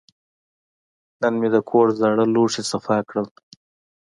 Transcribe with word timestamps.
نن 1.21 1.33
مې 1.39 1.49
د 1.55 1.57
کور 1.69 1.87
زاړه 1.99 2.25
لوښي 2.33 2.63
صفا 2.71 2.97
کړل. 3.09 3.27